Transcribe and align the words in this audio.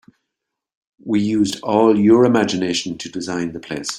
We 1.05 1.19
used 1.21 1.61
all 1.61 1.95
your 1.99 2.25
imgination 2.25 2.97
to 2.97 3.07
design 3.07 3.51
the 3.51 3.59
place. 3.59 3.89